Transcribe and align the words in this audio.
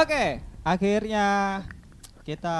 Oke, 0.00 0.40
akhirnya 0.64 1.60
kita 2.24 2.58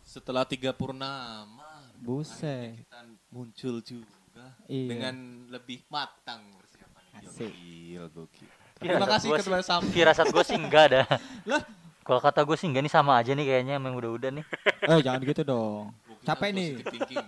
Setelah 0.00 0.48
tiga 0.48 0.72
purnama, 0.72 1.84
Buset. 2.00 2.80
kita 2.80 3.04
muncul 3.28 3.84
juga 3.84 4.56
Iya. 4.64 4.88
dengan 4.96 5.16
lebih 5.52 5.84
matang 5.92 6.48
persiapannya. 6.56 7.28
Asik. 7.28 7.52
Gokil, 7.52 8.04
gokil. 8.08 8.48
Terima 8.80 9.04
kasih 9.04 9.28
ketua 9.36 9.60
Sam. 9.60 9.84
Firasat 9.84 10.32
gue 10.32 10.44
sih 10.48 10.56
enggak 10.56 10.82
ada. 10.88 11.02
Lah? 11.52 11.60
Kalau 12.00 12.24
kata 12.24 12.40
gue 12.40 12.56
sih 12.56 12.64
enggak 12.72 12.88
nih 12.88 12.94
sama 12.96 13.20
aja 13.20 13.36
nih 13.36 13.44
kayaknya 13.44 13.76
emang 13.76 13.92
udah-udah 13.92 14.30
nih. 14.40 14.44
eh 14.88 15.00
jangan 15.04 15.20
gitu 15.28 15.44
dong. 15.44 15.92
Capek 16.24 16.56
nih. 16.56 16.70
thinking. 16.88 17.20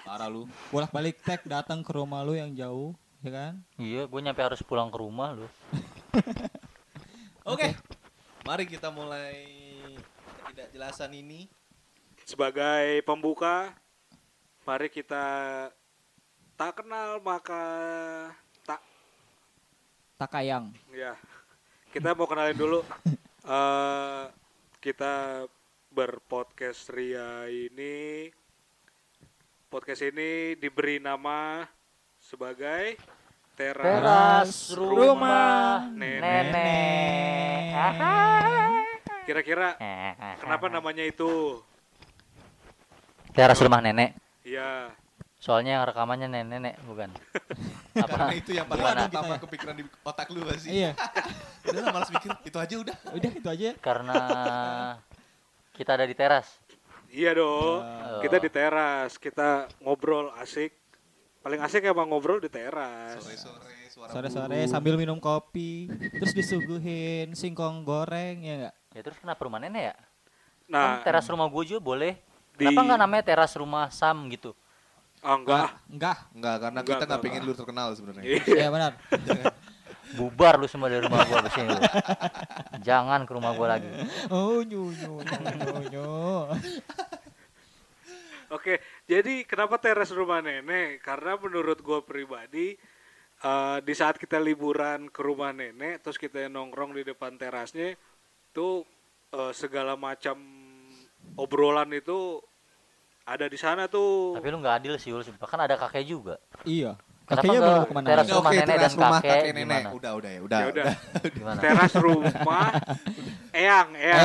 Parah 0.00 0.32
lu. 0.32 0.48
Bolak-balik 0.72 1.20
tag 1.20 1.44
datang 1.44 1.84
ke 1.84 1.92
rumah 1.92 2.24
lu 2.24 2.32
yang 2.32 2.56
jauh, 2.56 2.96
ya 3.20 3.28
kan? 3.36 3.52
Iya, 3.76 4.08
gue 4.08 4.20
nyampe 4.24 4.40
harus 4.40 4.64
pulang 4.64 4.88
ke 4.88 4.96
rumah 4.96 5.36
loh. 5.36 5.52
Oke. 7.52 7.76
Mari 8.46 8.62
kita 8.62 8.94
mulai 8.94 9.42
ketidakjelasan 10.46 11.10
ini. 11.18 11.50
Sebagai 12.22 13.02
pembuka, 13.02 13.74
mari 14.62 14.86
kita 14.86 15.26
tak 16.54 16.78
kenal 16.78 17.18
maka 17.26 17.66
tak 18.62 18.78
Takayang. 20.14 20.70
ya. 20.94 21.18
Kita 21.90 22.14
mau 22.14 22.30
kenalin 22.30 22.54
dulu 22.54 22.86
eh 23.50 24.22
kita 24.78 25.42
berpodcast 25.90 26.94
Ria 26.94 27.50
ini 27.50 28.30
podcast 29.66 30.06
ini 30.06 30.54
diberi 30.54 31.02
nama 31.02 31.66
sebagai 32.22 32.94
Teras 33.56 33.88
Teras 33.88 34.50
rumah 34.76 35.88
Nenek. 35.88 36.20
nenek. 36.52 37.72
Kira-kira 39.24 39.80
kenapa 40.36 40.68
namanya 40.68 41.00
itu? 41.02 41.64
Teras 43.32 43.56
rumah 43.64 43.80
nenek? 43.80 44.12
Ya, 44.44 44.92
Soalnya 45.36 45.78
yang 45.78 45.84
rekamannya 45.86 46.26
nenek-nenek 46.26 46.74
bukan. 46.84 47.12
Karena 47.96 48.24
Apa? 48.28 48.34
itu 48.34 48.50
yang 48.56 48.66
paling 48.66 48.82
pertama 48.82 49.36
kepikiran 49.38 49.74
di 49.78 49.84
otak 50.02 50.26
lu 50.32 50.42
pasti. 50.42 50.68
Iya, 50.72 50.90
Udah 51.70 51.80
lah, 51.80 51.92
malas 51.92 52.10
mikir. 52.10 52.30
Itu 52.44 52.58
aja 52.58 52.74
udah. 52.80 52.96
udah 53.14 53.30
itu 53.30 53.48
aja. 53.48 53.68
Karena 53.78 54.20
kita 55.78 55.96
ada 55.96 56.04
di 56.08 56.16
teras. 56.18 56.60
iya 57.08 57.30
dong. 57.36 57.80
Oh. 57.84 58.20
Kita 58.20 58.36
di 58.42 58.50
teras, 58.50 59.16
kita 59.22 59.70
ngobrol 59.80 60.32
asik. 60.40 60.74
Paling 61.46 61.62
asik 61.62 61.86
emang 61.86 62.10
ngobrol 62.10 62.42
di 62.42 62.50
teras. 62.50 63.22
Sore-sore 63.22 63.70
suara 63.86 64.10
Sore-sore 64.10 64.66
sambil 64.66 64.98
minum 64.98 65.22
kopi, 65.22 65.86
terus 66.10 66.34
disuguhin 66.34 67.38
singkong 67.38 67.86
goreng 67.86 68.42
ya 68.42 68.54
enggak? 68.58 68.74
Ya 68.90 69.00
terus 69.06 69.18
kenapa 69.22 69.46
rumah 69.46 69.62
nenek 69.62 69.94
ya? 69.94 69.96
Nah, 70.66 70.98
Kan 70.98 71.06
teras 71.06 71.30
rumah 71.30 71.46
gue 71.46 71.62
juga 71.64 71.78
boleh. 71.78 72.18
Di- 72.58 72.66
Kenapa 72.66 72.82
nggak 72.82 72.98
namanya 72.98 73.22
teras 73.22 73.54
rumah 73.54 73.86
Sam 73.94 74.26
gitu? 74.26 74.58
ah, 75.22 75.38
enggak. 75.38 75.70
Enggak. 75.86 76.18
Enggak, 76.34 76.56
karena 76.58 76.80
Enggak, 76.82 76.86
kita 76.90 76.96
nggak 76.98 77.06
enggak, 77.06 77.22
pengen 77.22 77.42
lu 77.46 77.54
terkenal 77.54 77.86
sebenarnya. 77.94 78.22
Iya 78.26 78.66
benar. 78.66 78.92
Bubar 80.18 80.54
lu 80.58 80.66
semua 80.66 80.86
dari 80.86 81.02
rumah 81.02 81.22
gua 81.26 81.46
abis 81.46 81.54
ini 81.58 81.66
lu. 81.66 81.82
Jangan 82.82 83.22
ke 83.22 83.32
rumah 83.34 83.54
gua 83.54 83.78
lagi. 83.78 83.86
Oh 84.34 84.62
nyu 84.62 84.90
nyu 84.90 85.22
nyu, 85.22 85.78
nyu. 85.94 86.10
Oke, 88.66 88.82
jadi 89.06 89.46
kenapa 89.46 89.78
teras 89.78 90.10
rumah 90.10 90.42
nenek? 90.42 90.98
Karena 90.98 91.38
menurut 91.38 91.78
gue 91.86 92.02
pribadi, 92.02 92.74
eh, 93.38 93.78
di 93.78 93.94
saat 93.94 94.18
kita 94.18 94.42
liburan 94.42 95.06
ke 95.06 95.22
rumah 95.22 95.54
nenek, 95.54 96.02
terus 96.02 96.18
kita 96.18 96.50
nongkrong 96.50 96.90
di 96.98 97.06
depan 97.06 97.38
terasnya, 97.38 97.94
tuh 98.50 98.82
eh, 99.30 99.54
segala 99.54 99.94
macam 99.94 100.34
obrolan 101.38 101.94
itu 101.94 102.42
ada 103.22 103.46
di 103.46 103.54
sana 103.54 103.86
tuh. 103.86 104.34
Tapi 104.34 104.50
lu 104.50 104.58
nggak 104.58 104.82
adil 104.82 104.98
sih, 104.98 105.14
Ul. 105.14 105.22
Bahkan 105.22 105.60
ada 105.62 105.78
kakek 105.78 106.02
juga. 106.02 106.34
Iya. 106.66 106.98
Kakeknya 107.26 107.58
belum 107.58 107.82
ke 107.90 107.94
mana? 107.98 108.06
teras 108.06 108.28
rumah 108.30 108.52
nenek 108.54 108.76
dan 108.78 108.92
kakek 108.94 109.42
nenek. 109.50 109.58
gimana? 109.58 109.88
Udah, 109.98 110.12
udah 110.14 110.30
ya, 110.30 110.40
udah. 110.46 110.58
Ya 110.62 110.66
udah. 110.70 110.84
udah. 111.26 111.54
Teras 111.58 111.92
rumah 111.98 112.70
Eyang, 113.50 113.88
Eyang. 113.98 114.22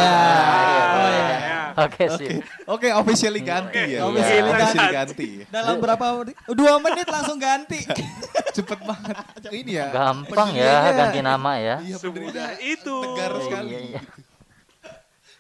Oh, 0.94 1.10
iya. 1.10 1.62
Oke 1.82 2.04
sih. 2.22 2.30
Oke, 2.70 2.88
officially 2.94 3.42
ganti 3.42 3.98
ya. 3.98 4.06
Officially 4.06 4.54
ganti. 4.54 4.86
ganti. 4.94 5.30
Dalam 5.50 5.82
berapa? 5.82 6.06
Dua 6.54 6.74
menit 6.78 7.08
langsung 7.10 7.42
ganti. 7.42 7.82
Cepet 8.56 8.80
banget. 8.86 9.16
Ini 9.50 9.72
ya. 9.82 9.88
Gampang 9.90 10.54
ya 10.54 10.94
ganti 10.94 11.20
nama 11.26 11.58
ya. 11.58 11.76
Iya, 11.82 11.98
Semudah 11.98 12.54
itu. 12.62 12.96
Tegar 13.02 13.32
sekali. 13.42 13.70
iya, 13.72 13.80
iya. 13.98 14.02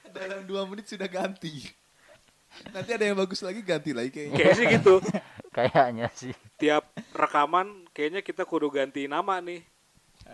Dalam 0.10 0.50
dua 0.50 0.66
menit 0.66 0.90
sudah 0.90 1.06
ganti. 1.06 1.70
Nanti 2.74 2.90
ada 2.90 3.06
yang 3.06 3.18
bagus 3.22 3.40
lagi 3.46 3.62
ganti 3.62 3.94
lagi 3.94 4.10
kayaknya. 4.10 4.34
Kayaknya 4.34 4.56
sih 4.58 4.66
gitu. 4.82 4.94
Kayaknya 5.52 6.08
sih. 6.16 6.32
Tiap 6.56 6.88
rekaman 7.12 7.88
kayaknya 7.92 8.24
kita 8.24 8.48
kudu 8.48 8.72
ganti 8.72 9.06
nama 9.06 9.44
nih. 9.44 9.62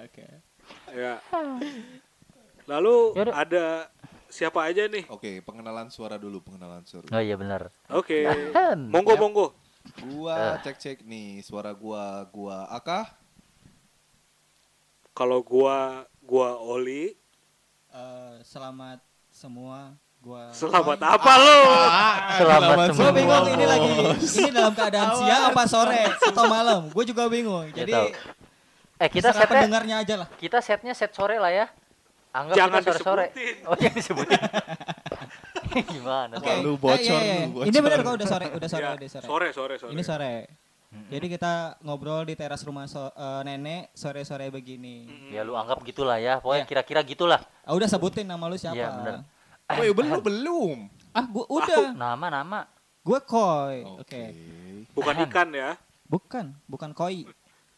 Oke. 0.05 0.25
Ya. 0.93 1.17
Lalu 2.69 3.15
Yaudah. 3.17 3.33
ada 3.33 3.65
siapa 4.27 4.67
aja 4.67 4.85
nih? 4.85 5.07
Oke, 5.09 5.39
pengenalan 5.41 5.89
suara 5.89 6.19
dulu, 6.19 6.43
pengenalan 6.43 6.83
suara. 6.85 7.07
Oh 7.09 7.23
iya 7.23 7.33
benar. 7.33 7.73
Oke. 7.89 8.27
Ahem. 8.27 8.91
Monggo 8.93 9.15
Yap. 9.15 9.21
monggo. 9.21 9.47
Gua 10.03 10.59
cek-cek 10.61 11.01
nih 11.01 11.39
suara 11.41 11.71
gua, 11.71 12.27
gua 12.29 12.67
Aka. 12.69 13.07
Kalau 15.15 15.41
gua 15.41 16.05
gua 16.21 16.59
Oli, 16.61 17.15
Eh, 17.87 18.37
selamat 18.43 18.99
semua. 19.31 19.95
Gua. 20.27 20.51
selamat 20.51 20.99
apa 20.99 21.33
lu? 21.39 21.57
Selamat 22.35 22.75
Gue 22.75 22.87
semua. 22.91 23.11
bingung 23.15 23.45
ini 23.47 23.63
lagi. 23.65 23.89
Ini 24.19 24.49
dalam 24.51 24.73
keadaan 24.75 25.09
siang 25.15 25.43
apa 25.47 25.63
sore 25.63 26.03
atau 26.03 26.43
malam? 26.45 26.79
Gue 26.91 27.03
juga 27.07 27.31
bingung. 27.31 27.63
Ya 27.71 27.87
Jadi. 27.87 27.93
Eh 28.97 29.07
kita 29.07 29.31
setnya 29.31 29.47
pendengarnya 29.47 29.95
aja 30.01 30.13
lah. 30.17 30.27
kita 30.35 30.59
setnya 30.59 30.91
set 30.91 31.15
sore 31.15 31.39
lah 31.39 31.47
ya. 31.47 31.65
Anggap 32.35 32.55
Jangan 32.59 32.79
kita 32.81 32.91
sore-sore. 32.91 33.25
disebutin. 33.31 33.55
Oh 33.63 33.75
yang 33.79 33.93
disebutin. 33.95 34.39
Gimana? 35.95 36.33
Oke. 36.35 36.43
Wah, 36.45 36.57
lu 36.59 36.73
bocor, 36.75 36.99
Eh, 36.99 37.01
iya, 37.01 37.17
iya. 37.23 37.35
lu 37.39 37.51
bocor. 37.53 37.65
Ini 37.65 37.77
benar 37.79 37.99
kok 38.01 38.13
udah 38.13 38.27
sore, 38.27 38.45
udah 38.51 38.67
sore, 38.67 38.83
Ya, 38.83 38.91
udah 38.93 39.09
sore. 39.09 39.25
sore 39.25 39.47
sore 39.49 39.73
sore. 39.79 39.91
Ini 39.91 40.03
sore. 40.03 40.33
Jadi 41.07 41.25
kita 41.29 41.53
ngobrol 41.81 42.23
di 42.23 42.33
teras 42.33 42.61
rumah 42.61 42.83
so- 42.85 43.11
eh, 43.11 43.41
nenek 43.43 43.93
sore-sore 43.93 44.49
begini. 44.49 45.07
Ya 45.29 45.41
lu 45.41 45.53
anggap 45.53 45.79
gitulah 45.83 46.17
ya. 46.17 46.37
Pokoknya 46.37 46.63
Iya. 46.63 46.69
kira-kira 46.69 46.99
gitulah. 47.01 47.39
Ah, 47.61 47.71
udah 47.71 47.87
sebutin 47.87 48.25
nama 48.25 48.43
lu 48.45 48.55
siapa? 48.55 48.75
Iya. 48.75 49.23
Woi, 49.67 49.91
belum 49.91 50.23
belum. 50.23 50.77
Ah, 51.11 51.27
gua 51.27 51.45
udah. 51.51 51.91
Nama-nama. 51.91 52.63
Gua 53.03 53.19
Koi. 53.19 53.83
Oke. 53.99 54.31
Bukan 54.95 55.15
ikan 55.27 55.47
ya. 55.51 55.75
Bukan, 56.07 56.55
bukan 56.63 56.91
Koi. 56.95 57.27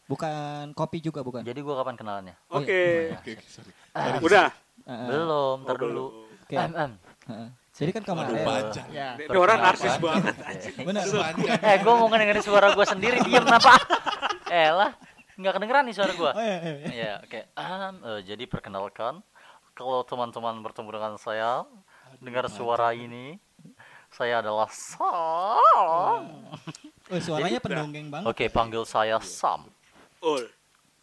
Bukan 0.06 0.70
kopi 0.74 1.02
juga 1.02 1.22
bukan. 1.22 1.42
Jadi 1.42 1.58
gua 1.62 1.82
kapan 1.82 1.94
kenalannya? 1.98 2.34
Oh, 2.46 2.62
Oke. 2.62 3.14
Oke, 3.18 3.30
oke, 3.34 3.46
sorry. 3.46 3.70
Udah. 4.22 4.54
Eh, 4.86 4.90
eh, 4.90 5.06
Belum, 5.06 5.56
ntar 5.66 5.74
Oh, 5.74 5.80
dulu. 5.82 6.04
Oke. 6.46 6.54
Em. 6.54 6.92
Heeh. 7.26 7.48
Jadi 7.80 7.90
kan 7.96 8.02
kemarin. 8.04 8.32
Waduh, 8.34 8.44
panjang. 8.44 8.88
Ya. 8.92 9.08
Ini 9.16 9.38
orang 9.38 9.58
narsis 9.58 9.94
banget. 9.98 10.34
Benar. 10.86 11.04
Eh, 11.58 11.76
gua 11.82 11.94
mau 11.96 12.06
ngedengerin 12.06 12.44
suara 12.44 12.70
gua 12.70 12.86
sendiri, 12.86 13.18
diem 13.24 13.42
kenapa? 13.42 13.72
Eh 14.50 14.70
lah, 14.70 14.90
nggak 15.38 15.52
kedengeran 15.56 15.82
nih 15.88 15.94
suara 15.94 16.12
gua. 16.12 16.30
Oh 16.34 16.42
iya, 16.42 16.58
iya, 16.60 16.72
iya. 16.76 16.90
Ya, 16.90 17.12
oke. 17.22 17.40
Ahem, 17.54 17.94
eh, 18.02 18.20
jadi 18.26 18.44
perkenalkan, 18.46 19.22
kalau 19.80 20.04
teman-teman 20.04 20.60
bertemu 20.60 20.88
dengan 20.92 21.16
saya, 21.16 21.64
dengar 22.20 22.44
suara 22.52 22.92
ini, 22.92 23.40
saya 24.12 24.44
adalah 24.44 24.68
Sam. 24.68 26.52
Oh, 27.08 27.16
suaranya 27.16 27.56
pendongeng 27.64 28.12
banget. 28.12 28.28
Oke, 28.28 28.44
panggil 28.52 28.84
saya 28.84 29.16
Sam. 29.24 29.64
Ul. 30.20 30.44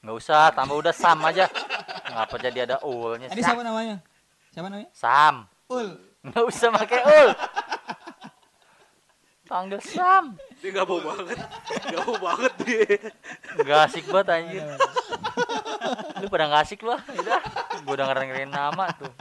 Nggak 0.06 0.16
usah, 0.22 0.54
tambah 0.54 0.78
udah 0.78 0.94
Sam 0.94 1.18
aja. 1.26 1.50
Ngapa 2.06 2.38
jadi 2.38 2.70
ada 2.70 2.78
ulnya? 2.86 3.34
Ini 3.34 3.42
siapa 3.42 3.66
namanya? 3.66 3.98
Siapa 4.54 4.70
namanya? 4.70 4.94
Sam. 4.94 5.50
Ul. 5.74 5.98
Nggak 6.22 6.44
usah 6.46 6.70
pakai 6.70 7.02
ul. 7.02 7.30
Panggil 9.50 9.82
Sam. 9.82 10.38
Dia 10.62 10.70
gak 10.76 10.86
mau 10.86 11.02
banget. 11.02 11.40
Gak 11.66 12.02
mau 12.04 12.18
banget 12.20 12.54
dia. 12.62 13.10
Nggak 13.58 13.80
asik 13.90 14.06
banget 14.12 14.28
anjir. 14.38 14.68
Lu 16.22 16.28
pada 16.30 16.50
nggak 16.50 16.62
asik 16.66 16.82
lah. 16.84 17.00
Udah, 17.14 17.40
gua 17.86 17.94
udah 17.94 18.06
ngedengerin 18.10 18.52
nama 18.52 18.86
tuh. 18.98 19.12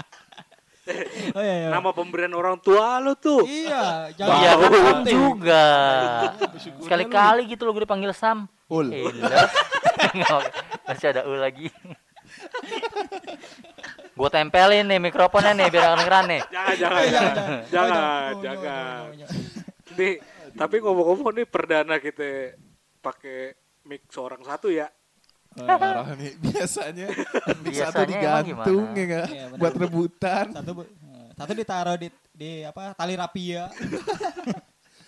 Oh 1.34 1.42
iya, 1.42 1.66
iya. 1.66 1.68
Nama 1.74 1.90
pemberian 1.90 2.30
orang 2.38 2.62
tua 2.62 3.02
lu 3.02 3.18
tuh. 3.18 3.42
Iya, 3.42 4.14
jangan 4.14 4.38
Iya 4.38 4.52
kan 4.54 5.00
juga. 5.02 5.64
Sekali-kali 6.78 7.50
gitu 7.50 7.66
lo 7.66 7.74
gue 7.74 7.82
dipanggil 7.82 8.14
Sam. 8.14 8.46
Ul. 8.70 8.94
Nggak 8.94 10.30
pakai. 10.30 10.46
Masih 10.86 11.06
ada 11.10 11.26
U 11.26 11.34
lagi. 11.34 11.66
gue 14.16 14.28
tempelin 14.32 14.86
nih 14.88 14.96
mikrofonnya 15.02 15.52
nih 15.58 15.66
biar 15.68 15.82
nggak 15.82 15.94
kedengeran 15.98 16.24
nih. 16.30 16.40
Jangan 16.54 16.74
jangan 16.78 17.02
Eh, 17.02 17.10
jangan. 17.10 17.34
Jangan 17.66 17.90
jangan. 18.40 19.00
oh, 19.10 19.10
oh, 19.10 19.26
oh. 19.26 19.94
Nih, 19.96 20.12
tapi 20.54 20.76
ngomong-ngomong 20.80 21.32
nih 21.34 21.46
perdana 21.50 21.96
kita 21.98 22.54
pakai 23.02 23.58
mic 23.90 24.06
seorang 24.08 24.40
satu 24.46 24.70
ya. 24.70 24.86
Parah 25.56 26.12
nih. 26.12 26.32
Biasanya 26.44 27.06
satu 27.08 27.62
Biasanya 27.64 27.96
emang 27.96 28.08
digantung 28.44 28.84
ya? 28.92 29.24
Iya, 29.24 29.44
benar. 29.48 29.58
Buat 29.58 29.74
rebutan. 29.76 30.46
Satu 30.52 30.70
bu- 30.74 30.90
satu 31.32 31.52
ditaruh 31.52 31.96
di 31.96 32.08
di 32.30 32.50
apa 32.62 32.92
tali 32.92 33.14
rapia. 33.14 33.72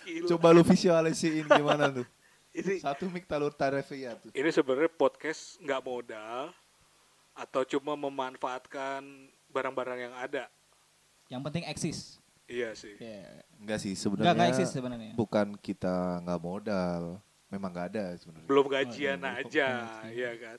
Gila. 0.03 0.27
Coba 0.29 0.47
lu 0.49 0.61
visualisasiin 0.61 1.45
gimana 1.45 1.89
tuh. 1.91 2.05
Ini 2.49 2.81
Satu 2.81 3.05
mic 3.07 3.29
talur 3.29 3.53
tarifia 3.53 4.17
tuh. 4.17 4.33
ini 4.33 4.49
sebenarnya 4.49 4.89
podcast 4.89 5.61
nggak 5.61 5.81
modal 5.81 6.49
atau 7.31 7.61
cuma 7.63 7.93
memanfaatkan 7.93 9.05
barang-barang 9.47 9.99
yang 10.01 10.15
ada. 10.15 10.49
Yang 11.29 11.41
penting 11.45 11.63
eksis. 11.65 11.99
Iya 12.49 12.73
sih. 12.73 12.97
Iya. 12.97 13.45
Enggak 13.55 13.77
sih 13.79 13.93
Enggak 13.93 14.09
enggak 14.17 14.33
sebenarnya. 14.33 14.49
eksis 14.49 14.69
sebenarnya. 14.71 15.13
Bukan 15.13 15.47
kita 15.61 16.25
nggak 16.25 16.41
modal. 16.41 17.21
Memang 17.49 17.69
nggak 17.69 17.87
ada 17.89 18.03
sebenarnya. 18.15 18.45
Belum 18.45 18.65
gajian 18.65 19.17
Oh, 19.17 19.25
iya, 19.25 19.41
aja, 19.41 19.67
belum 20.05 20.13
ya 20.13 20.31
kan. 20.37 20.57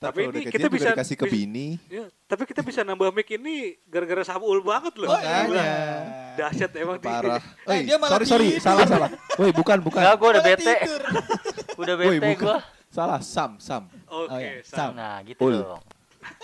Tapi 0.00 0.16
kalau 0.18 0.24
ini 0.24 0.32
udah 0.32 0.42
kita 0.46 0.56
gajian 0.58 0.72
bisa- 0.72 0.90
dikasih 0.90 1.12
ke 1.14 1.24
bisa- 1.24 1.34
bini. 1.36 1.66
Ya, 1.86 2.04
tapi 2.24 2.42
kita 2.44 2.60
bisa 2.62 2.80
nambah 2.80 3.08
mic 3.10 3.28
ini 3.30 3.56
gara-gara 3.84 4.24
Sabul 4.24 4.58
banget 4.60 4.96
loh. 4.96 5.08
Oh, 5.08 5.20
iya. 5.20 5.76
Dahsyat 6.34 6.72
emang 6.74 6.96
di- 6.96 7.04
Parah. 7.04 7.36
Eh, 7.68 7.70
Oi, 7.70 7.78
dia 7.84 7.96
malah 7.96 8.16
sorry 8.16 8.24
sorry, 8.26 8.48
tidur. 8.50 8.64
salah 8.64 8.84
salah. 8.88 9.10
Woi, 9.36 9.52
bukan 9.52 9.78
bukan. 9.78 10.00
Enggak, 10.00 10.16
gue 10.16 10.28
udah 10.30 10.42
bete. 10.42 10.74
Udah 11.80 11.94
Woi, 11.96 12.16
bete 12.16 12.28
bukan. 12.32 12.44
gue. 12.46 12.56
Salah, 12.90 13.20
Sam, 13.20 13.56
Sam. 13.56 13.88
Oke, 14.04 14.24
Oh, 14.26 14.36
iya. 14.36 14.60
Sam. 14.62 14.92
Nah, 14.92 15.20
gitu 15.22 15.40
Ul. 15.42 15.60
dong. 15.62 15.84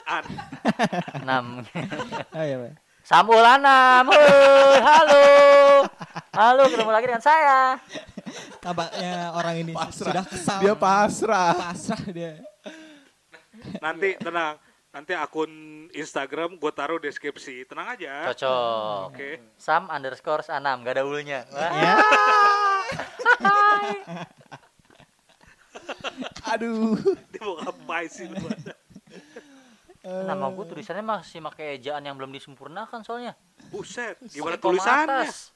An. 0.06 0.25
Enam. 1.19 1.44
Oh, 2.31 2.41
iya, 2.41 2.56
Pak. 2.59 2.73
Sambul 3.02 3.41
Anam. 3.41 4.05
Halo. 4.81 5.25
Halo, 6.31 6.62
ketemu 6.67 6.91
lagi 6.91 7.06
dengan 7.06 7.20
saya. 7.20 7.81
Tampaknya 8.61 9.33
orang 9.35 9.55
ini 9.62 9.73
Pasrah. 9.73 10.12
sudah 10.12 10.25
kesal. 10.27 10.59
Dia 10.62 10.75
pasrah. 10.75 11.55
pasrah 11.55 12.03
dia. 12.11 12.33
Nanti 13.81 14.17
tenang. 14.21 14.56
Nanti 14.97 15.12
akun 15.12 15.53
Instagram 15.93 16.56
gue 16.56 16.73
taruh 16.73 16.97
deskripsi. 16.97 17.69
Tenang 17.69 17.93
aja. 17.93 18.33
Cocok. 18.33 19.12
Oke. 19.12 19.29
Sam 19.61 19.93
underscore 19.93 20.49
Anam, 20.49 20.81
gak 20.81 20.97
ada 20.97 21.05
ulnya. 21.05 21.44
Wah. 21.53 21.71
Ya. 21.77 21.94
Aduh. 26.56 26.97
Dia 27.29 27.43
mau 27.44 27.61
ngapain 27.61 28.09
sih 28.09 28.25
lu? 28.25 28.41
Nama 30.06 30.47
gue 30.55 30.65
tulisannya 30.71 31.03
masih 31.03 31.43
pakai 31.43 31.83
ejaan 31.83 32.06
yang 32.06 32.15
belum 32.15 32.31
disempurnakan 32.31 33.03
soalnya. 33.03 33.35
Buset. 33.75 34.17
Gimana 34.31 34.55
koma 34.56 34.65
tulisannya? 34.79 35.27
atas. 35.27 35.50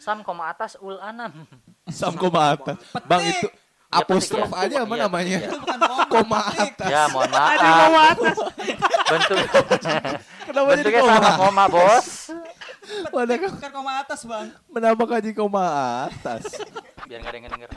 Sam 0.00 0.24
koma 0.24 0.48
atas 0.48 0.80
ul 0.80 0.96
anam. 0.96 1.44
Sam 1.90 2.14
koma 2.14 2.54
atas. 2.54 2.76
Bang 3.04 3.22
itu 3.22 3.48
Ya, 3.90 3.98
apostrof 3.98 4.46
ya. 4.48 4.62
aja 4.64 4.76
apa 4.80 4.94
Iya, 4.94 5.02
namanya? 5.02 5.36
petik 5.36 5.50
Itu 5.50 5.58
bukan 5.58 5.78
koma. 6.14 6.38
Atas. 6.46 6.88
Ya 6.88 7.02
mohon 7.06 7.26
Ada 7.26 7.42
maaf. 7.58 7.80
koma 7.80 8.00
atas. 8.06 8.36
Bentuk 9.04 9.36
Kenapa 10.46 10.68
jadi 10.68 10.78
bentuknya 10.80 11.00
koma? 11.00 11.10
sama 11.12 11.30
koma 11.36 11.64
bos. 11.66 12.08
Petik 13.04 13.40
bukan 13.50 13.70
koma 13.72 13.92
atas, 13.98 14.20
Bang. 14.24 14.46
Menambah 14.68 15.06
kaji 15.08 15.30
koma 15.32 15.64
atas. 16.06 16.44
Biar 17.04 17.18
gak 17.18 17.30
ada 17.30 17.36
yang 17.36 17.50
denger. 17.50 17.70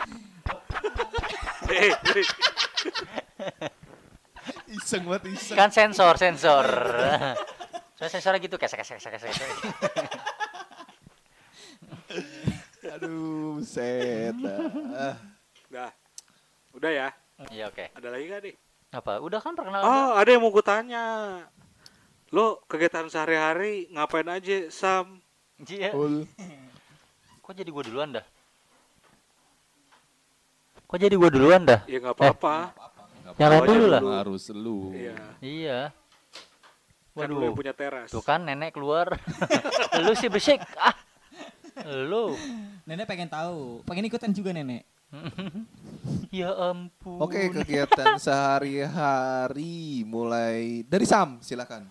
Iseng 4.69 5.03
banget 5.05 5.23
iseng. 5.31 5.55
Kan 5.55 5.69
sensor 5.69 6.13
sensor. 6.13 6.65
Soalnya 7.95 8.11
sensornya 8.11 8.37
gitu 8.37 8.57
kesek 8.57 8.77
kesek 8.77 8.97
kesek 8.99 9.17
kesek. 9.23 9.49
Aduh, 13.03 13.59
set. 13.67 14.35
Ah. 14.95 15.19
Dah. 15.67 15.91
Udah 16.71 16.91
ya. 16.91 17.07
Iya 17.51 17.67
oke. 17.67 17.91
Ada 17.91 18.07
lagi 18.07 18.23
gak 18.31 18.41
nih? 18.47 18.55
Apa? 18.93 19.19
Udah 19.19 19.39
kan 19.43 19.57
perkenalan? 19.57 19.83
Oh, 19.83 20.09
ada 20.15 20.29
yang 20.31 20.39
mau 20.39 20.53
gue 20.53 20.63
tanya. 20.63 21.05
Lo 22.31 22.63
kegiatan 22.71 23.11
sehari-hari 23.11 23.91
ngapain 23.91 24.25
aja, 24.31 24.71
Sam? 24.71 25.19
Iya. 25.67 25.91
Ul. 25.91 26.23
Kok 27.43 27.53
jadi 27.59 27.67
gue 27.67 27.83
duluan 27.91 28.15
dah? 28.15 28.25
Kok 30.87 30.97
jadi 30.97 31.15
gue 31.17 31.29
duluan 31.33 31.61
dah? 31.67 31.83
Ya 31.89 31.99
nggak 31.99 32.15
apa-apa. 32.15 32.71
Yang 33.35 33.49
lain 33.49 33.63
dulu 33.67 33.85
lah. 33.89 34.01
Harus 34.23 34.43
lu. 34.53 34.93
Iya. 34.95 35.15
Iya. 35.41 35.79
Kan 37.13 37.29
lo 37.29 37.45
yang 37.45 37.53
Waduh. 37.53 37.57
punya 37.57 37.73
teras. 37.77 38.09
Tuh 38.09 38.25
kan 38.25 38.41
nenek 38.41 38.73
keluar. 38.73 39.13
Lu 40.05 40.17
sih 40.17 40.33
bersik. 40.33 40.57
Ah. 40.73 40.97
Lu. 42.03 42.37
Nenek 42.83 43.05
pengen 43.05 43.27
tahu. 43.27 43.81
Pengen 43.83 44.05
ikutan 44.05 44.29
juga 44.29 44.51
nenek. 44.51 44.83
Ya 46.33 46.49
ampun. 46.49 47.21
Oke, 47.21 47.45
kegiatan 47.47 48.17
sehari-hari 48.17 49.73
mulai 50.03 50.81
dari 50.83 51.05
Sam, 51.05 51.37
silakan. 51.39 51.85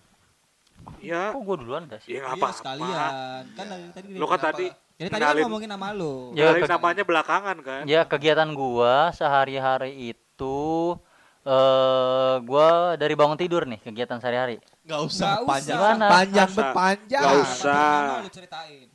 Iya. 0.99 1.31
Kok 1.31 1.41
gue 1.41 1.55
duluan 1.63 1.87
dah 1.87 1.97
sih? 1.97 2.11
Ya 2.11 2.19
nggak 2.21 2.29
Iya, 2.29 2.37
apa-apa. 2.37 2.53
sekalian. 2.53 3.41
Kan 3.49 3.65
dari 3.65 3.83
tadi 3.89 4.07
Lo 4.13 4.27
kan 4.27 4.39
tadi 4.41 4.67
Jadi 4.93 5.09
tadi 5.09 5.23
kan 5.23 5.35
ngomongin 5.41 5.69
nama 5.69 5.89
lu. 5.89 6.31
Ya, 6.33 6.53
ke- 6.53 6.67
namanya 6.67 7.03
belakangan 7.03 7.57
kan? 7.59 7.81
Ya 7.85 8.03
kegiatan 8.03 8.51
gua 8.51 9.09
sehari-hari 9.09 10.11
itu 10.11 10.59
eh 11.41 12.35
gua 12.41 12.67
dari 12.93 13.15
bangun 13.15 13.35
tidur 13.35 13.63
nih 13.63 13.79
kegiatan 13.81 14.15
sehari-hari. 14.17 14.59
Gak 14.83 14.99
usah 15.01 15.39
usah. 15.39 15.49
panjang, 15.49 15.79
Gimana? 15.79 16.05
panjang, 16.11 16.47
usah. 16.47 16.57
berpanjang. 16.61 17.23
Apa 17.23 17.33
usah. 17.41 17.91
lu 18.19 18.29
ceritain. 18.29 18.87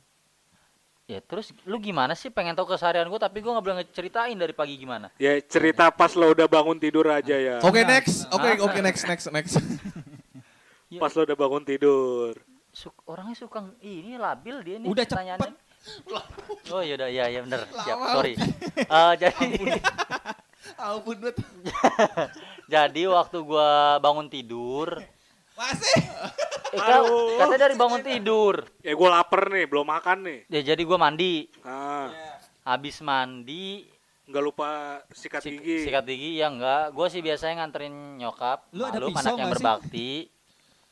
Ya 1.09 1.25
terus 1.25 1.49
lu 1.65 1.81
gimana 1.81 2.13
sih 2.13 2.29
pengen 2.29 2.53
tahu 2.53 2.69
keseharian 2.77 3.09
gua 3.09 3.17
tapi 3.17 3.41
gua 3.41 3.57
nggak 3.57 3.65
boleh 3.65 3.77
ngeceritain 3.81 4.37
dari 4.37 4.53
pagi 4.53 4.77
gimana? 4.77 5.09
Ya 5.17 5.41
cerita 5.41 5.89
pas 5.89 6.13
lo 6.13 6.37
udah 6.37 6.45
bangun 6.45 6.77
tidur 6.77 7.09
aja 7.09 7.33
ya. 7.33 7.57
Oke 7.65 7.81
Nah, 7.81 7.97
next, 7.97 8.29
oke 8.29 8.45
nah. 8.45 8.61
oke 8.61 8.77
next 8.77 9.03
next 9.09 9.25
next. 9.33 9.57
Pas 11.01 11.09
lo 11.17 11.21
udah 11.25 11.37
bangun 11.37 11.65
tidur. 11.65 12.37
Suk 12.69 12.93
orangnya 13.09 13.33
suka 13.33 13.61
ini 13.81 14.21
labil 14.21 14.61
dia 14.61 14.77
nih 14.77 14.89
Udah 14.89 15.05
pertanyaannya. 15.09 15.53
Oh 16.69 16.81
iya 16.85 16.93
udah 16.93 17.09
ya 17.09 17.25
ya 17.25 17.39
bener 17.41 17.61
siap 17.73 17.97
sorry. 18.13 18.33
Eh, 18.99 19.13
jadi 19.17 19.49
Ampun 20.77 21.17
jadi 22.73 23.01
waktu 23.09 23.37
gua 23.41 23.97
bangun 23.97 24.29
tidur 24.29 25.01
Masih. 25.57 26.05
Aduh. 26.71 27.37
katanya 27.37 27.61
dari 27.61 27.75
bangun 27.75 28.01
tidur. 28.01 28.55
Ya 28.79 28.93
gue 28.93 29.09
lapar 29.09 29.41
nih, 29.47 29.65
belum 29.65 29.85
makan 29.85 30.17
nih. 30.21 30.39
Ya 30.47 30.61
jadi 30.65 30.81
gua 30.81 30.97
mandi. 30.97 31.49
Ah, 31.61 32.09
Habis 32.61 32.99
mandi 32.99 33.89
nggak 34.23 34.43
lupa 34.43 34.69
sikat 35.09 35.41
Sik- 35.41 35.57
gigi. 35.57 35.77
Sikat 35.83 36.03
gigi 36.03 36.37
ya 36.37 36.47
enggak. 36.47 36.91
Gue 36.91 37.07
sih 37.07 37.19
biasanya 37.19 37.59
nganterin 37.59 37.91
nyokap. 38.15 38.69
Lu 38.71 38.83
ada 38.83 38.95
Malum 38.95 39.09
pisau 39.09 39.17
anak 39.19 39.25
yang 39.25 39.37
nggak 39.39 39.49
sih? 39.49 39.55
berbakti. 39.57 40.09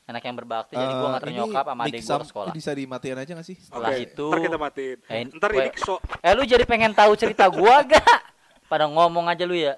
Anak 0.07 0.23
yang 0.23 0.35
berbakti 0.35 0.73
jadi 0.73 0.87
gue 0.87 0.97
Eh, 0.97 1.11
nganterin 1.11 1.35
nyokap 1.37 1.65
sama 1.67 1.83
adik 1.83 1.99
gue 1.99 2.17
ke 2.17 2.25
sekolah. 2.25 2.51
Bisa 2.51 2.71
dimatiin 2.71 3.17
aja 3.17 3.31
gak 3.33 3.43
sih? 3.43 3.57
Setelah 3.59 3.89
Oke, 3.89 4.01
itu 4.01 4.25
ntar 4.25 4.39
kita 4.41 4.57
matiin. 4.57 4.97
Eh, 5.05 5.21
Ntar 5.29 5.49
ini 5.51 5.69
so, 5.77 5.93
Eh 6.17 6.31
lu 6.31 6.43
jadi 6.43 6.63
pengen 6.63 6.91
tahu 6.91 7.11
cerita 7.13 7.45
gua 7.47 7.83
gak? 7.91 8.19
Pada 8.65 8.83
ngomong 8.85 9.27
aja 9.27 9.43
lu 9.43 9.53
ya. 9.53 9.75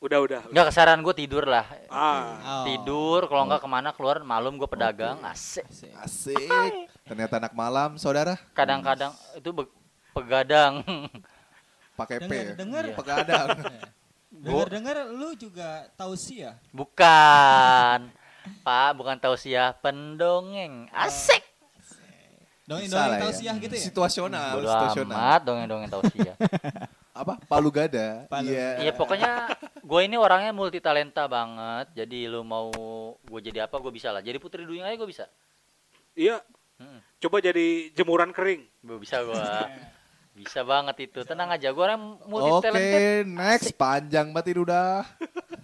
Udah 0.00 0.18
udah. 0.18 0.40
Enggak 0.48 0.66
kesaran 0.68 0.98
gue 0.98 1.14
tidur 1.14 1.44
lah. 1.44 1.68
Ah, 1.86 2.40
Oh. 2.40 2.64
Tidur 2.64 3.20
kalau 3.24 3.44
enggak 3.44 3.60
ke 3.60 3.68
mana 3.68 3.92
keluar 3.92 4.20
malum 4.20 4.56
gue 4.56 4.66
pedagang. 4.66 5.20
Asik. 5.22 5.64
Asik. 5.94 6.88
Ternyata 7.04 7.36
anak 7.38 7.52
malam, 7.52 7.94
saudara. 7.94 8.40
Kadang-kadang 8.50 9.12
itu 9.34 9.50
be- 9.50 9.72
pegadang. 10.10 10.80
Pakai 12.00 12.16
P. 12.18 12.24
Dengar- 12.24 12.46
ya? 12.46 12.54
dengar. 12.56 12.82
Iya. 12.82 12.96
Pegadang. 12.96 13.48
Dengar-dengar 14.40 14.96
lu 15.10 15.34
juga 15.34 15.90
tausiah. 15.94 16.56
Bukan. 16.70 18.08
Pak, 18.64 18.90
bukan 18.96 19.16
tausiah, 19.16 19.76
pendongeng. 19.76 20.88
Asik. 20.90 21.44
Dongeng 22.64 22.86
Bisa 22.86 22.94
lah 22.94 23.02
dongeng 23.02 23.18
ya. 23.18 23.22
tausiah 23.26 23.54
gitu 23.58 23.74
ya? 23.74 23.82
Situasional, 23.82 24.50
Bodo 24.54 24.70
situasional. 24.70 25.12
amat 25.12 25.40
dongeng-dongeng 25.42 25.90
tausiah. 25.90 26.36
Apa? 27.10 27.38
Palu 27.46 27.70
gada. 27.74 28.26
Palu. 28.30 28.50
Iya. 28.50 28.86
Iya 28.86 28.92
pokoknya 28.94 29.58
gue 29.82 30.00
ini 30.06 30.16
orangnya 30.16 30.54
multi 30.54 30.78
talenta 30.78 31.26
banget. 31.26 31.90
Jadi 31.94 32.30
lu 32.30 32.46
mau 32.46 32.70
gue 33.18 33.40
jadi 33.42 33.66
apa 33.66 33.76
gue 33.82 33.92
bisa 33.92 34.14
lah. 34.14 34.22
Jadi 34.22 34.38
putri 34.38 34.62
duyung 34.62 34.86
aja 34.86 34.96
gue 34.96 35.08
bisa. 35.10 35.26
iya. 36.14 36.38
Hmm. 36.80 37.04
Coba 37.20 37.44
jadi 37.44 37.92
jemuran 37.92 38.32
kering. 38.32 38.64
Gue 38.80 38.98
bisa 39.02 39.20
gue. 39.20 39.36
bisa 40.40 40.60
banget 40.62 40.96
itu. 41.02 41.20
Tenang 41.22 41.48
aja. 41.48 41.68
Gue 41.68 41.84
orang 41.84 42.00
multi 42.24 42.50
Oke, 42.50 42.64
talented. 42.64 43.24
next. 43.28 43.68
Panjang 43.74 44.26
banget 44.30 44.56
udah. 44.56 45.04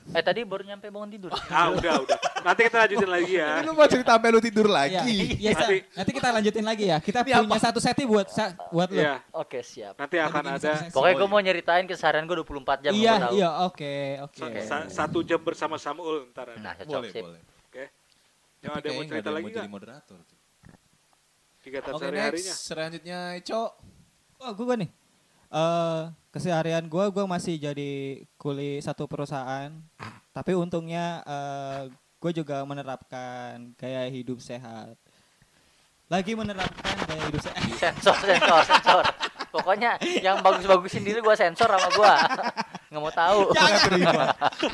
Eh 0.08 0.22
tadi 0.22 0.40
baru 0.42 0.62
nyampe 0.62 0.86
bangun 0.86 1.10
tidur. 1.10 1.30
Ah, 1.50 1.68
udah, 1.68 2.00
udah. 2.00 2.18
Nanti 2.40 2.60
kita 2.62 2.78
lanjutin 2.78 3.10
lagi 3.10 3.32
ya. 3.34 3.50
Ini 3.54 3.64
lu 3.64 3.72
mau 3.72 3.84
cerita 3.84 4.10
sampai 4.14 4.30
lu 4.30 4.40
tidur 4.40 4.66
lagi? 4.66 4.96
iya, 5.36 5.50
Sa. 5.50 5.60
Nanti- 5.62 5.82
nanti 5.92 6.10
kita 6.12 6.28
lanjutin 6.30 6.64
lagi 6.64 6.84
ya. 6.86 6.96
Kita 6.98 7.20
Ini 7.20 7.42
punya 7.42 7.60
satu 7.60 7.80
seti 7.80 8.02
buat 8.04 8.26
sa- 8.28 8.54
buat 8.70 8.88
lu. 8.88 9.00
Iya. 9.00 9.20
Oke 9.32 9.60
siap. 9.60 9.96
Nanti 9.96 10.16
akan 10.16 10.42
bikin 10.42 10.56
ada. 10.62 10.72
Pokoknya 10.88 11.14
gue 11.16 11.28
mau 11.28 11.40
nyeritain 11.40 11.84
keseharian 11.84 12.24
gue 12.24 12.36
24 12.38 12.80
jam. 12.80 12.92
Iya, 12.92 13.10
gua 13.10 13.20
tahu. 13.20 13.32
iya, 13.34 13.50
oke, 13.64 13.94
oke. 14.22 14.42
Oke. 14.46 14.60
sa- 14.62 14.88
satu 14.88 15.20
jam 15.20 15.38
bersama 15.38 15.76
Samuel 15.76 16.30
ntar 16.30 16.48
ada. 16.48 16.58
Nah 16.58 16.72
cocok 16.76 16.92
Boleh, 16.96 17.10
sip. 17.10 17.22
boleh. 17.22 17.40
Oke. 17.66 17.84
Yang 18.56 18.70
Tapi 18.70 18.78
ada 18.78 18.86
yang 18.86 18.96
mau 18.96 19.04
cerita 19.06 19.28
lagi 19.28 19.42
yang 19.42 19.52
mau 19.52 19.58
jadi 19.58 19.70
moderator. 19.70 20.18
Kegiatan 21.60 21.92
Oke, 21.92 21.98
sehari-harinya. 22.00 22.54
next. 22.54 22.62
Selanjutnya, 22.62 23.18
Ico. 23.34 23.62
Oh, 24.40 24.52
gue 24.52 24.76
nih. 24.86 24.90
Eh 25.52 26.02
keseharian 26.34 26.84
gue, 26.84 27.04
gue 27.08 27.24
masih 27.24 27.56
jadi 27.56 28.22
kuli 28.36 28.80
satu 28.84 29.08
perusahaan. 29.08 29.72
Tapi 30.36 30.52
untungnya 30.52 31.24
gue 32.20 32.32
juga 32.36 32.60
menerapkan 32.68 33.72
gaya 33.80 34.04
hidup 34.08 34.42
sehat. 34.42 34.96
Lagi 36.06 36.38
menerapkan 36.38 36.94
gaya 37.08 37.22
hidup 37.32 37.42
sehat. 37.42 37.62
sensor 37.82 38.16
sensor 38.16 38.62
sensor 38.64 39.04
pokoknya 39.56 39.96
yang 40.20 40.44
bagus-bagusin 40.44 41.00
diri 41.00 41.24
gua 41.24 41.32
sensor 41.32 41.68
sama 41.68 41.88
gua 41.96 42.14
nggak 42.86 43.02
mau 43.02 43.10
tahu 43.10 43.40
Jangan 43.50 43.80
terima. 43.82 44.12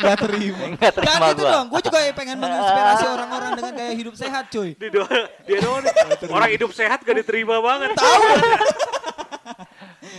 Gak 0.04 0.16
terima. 0.20 0.64
nggak 0.76 0.92
terima 0.92 1.08
Jangan 1.08 1.30
gitu 1.32 1.42
gua 1.42 1.52
dong. 1.56 1.66
Gue 1.72 1.80
juga 1.80 1.98
pengen 2.12 2.36
menginspirasi 2.44 3.04
orang-orang 3.08 3.50
dengan 3.56 3.72
gaya 3.72 3.92
hidup 3.96 4.14
sehat, 4.20 4.44
cuy. 4.52 4.70
Dia 4.76 4.90
doang, 4.92 5.26
dia 5.48 5.58
doang. 5.64 5.82
Orang 6.28 6.50
hidup 6.52 6.70
sehat 6.76 7.00
gak 7.00 7.16
diterima 7.24 7.56
banget. 7.64 7.96
Tahu. 7.96 8.22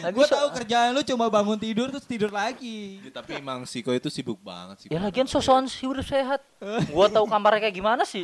Lagi 0.04 0.14
Gue 0.14 0.26
so- 0.26 0.36
tahu 0.36 0.48
kerjaan 0.54 0.92
lu 0.92 1.02
cuma 1.02 1.26
bangun 1.28 1.56
tidur 1.56 1.88
terus 1.88 2.04
tidur 2.04 2.28
lagi. 2.30 3.00
Ya, 3.00 3.12
tapi 3.14 3.36
emang 3.36 3.64
Siko 3.64 3.90
itu 3.90 4.08
sibuk 4.08 4.38
banget 4.38 4.76
sih. 4.78 4.88
ya 4.88 5.00
lagian 5.00 5.26
sosokan 5.26 5.66
sih 5.66 5.86
udah 5.86 6.04
sehat 6.04 6.44
gua 6.90 7.08
tahu 7.08 7.24
kamarnya 7.26 7.64
kayak 7.64 7.76
gimana 7.76 8.04
sih 8.04 8.22